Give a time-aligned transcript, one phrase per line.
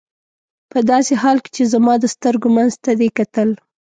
[0.71, 3.49] په داسې حال کې چې زما د سترګو منځ ته دې کتل.